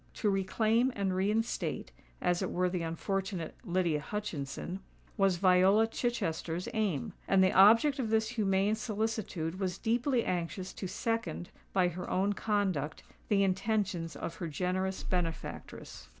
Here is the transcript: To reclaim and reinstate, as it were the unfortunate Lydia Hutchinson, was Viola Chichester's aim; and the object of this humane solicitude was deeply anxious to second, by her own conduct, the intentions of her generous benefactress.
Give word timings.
To 0.15 0.31
reclaim 0.31 0.91
and 0.95 1.13
reinstate, 1.15 1.91
as 2.23 2.41
it 2.41 2.49
were 2.49 2.71
the 2.71 2.81
unfortunate 2.81 3.53
Lydia 3.63 3.99
Hutchinson, 4.01 4.79
was 5.15 5.35
Viola 5.37 5.85
Chichester's 5.85 6.67
aim; 6.73 7.13
and 7.27 7.43
the 7.43 7.51
object 7.53 7.99
of 7.99 8.09
this 8.09 8.29
humane 8.29 8.73
solicitude 8.73 9.59
was 9.59 9.77
deeply 9.77 10.23
anxious 10.25 10.73
to 10.73 10.87
second, 10.87 11.49
by 11.71 11.89
her 11.89 12.09
own 12.09 12.33
conduct, 12.33 13.03
the 13.27 13.43
intentions 13.43 14.15
of 14.15 14.37
her 14.37 14.47
generous 14.47 15.03
benefactress. 15.03 16.09